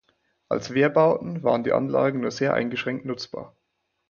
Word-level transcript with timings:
Als 0.49 0.73
Wehrbauten 0.73 1.43
waren 1.43 1.63
die 1.63 1.73
Anlagen 1.73 2.21
nur 2.21 2.31
sehr 2.31 2.55
eingeschränkt 2.55 3.05
nutzbar. 3.05 3.55